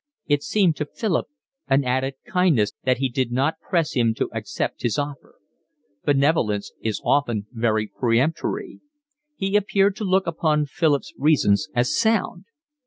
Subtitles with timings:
[0.25, 1.27] It seemed to Philip
[1.67, 5.35] an added kindness that he did not press him to accept his offer.
[6.03, 8.81] Benevolence is often very peremptory.
[9.35, 12.45] He appeared to look upon Philip's reasons as sound.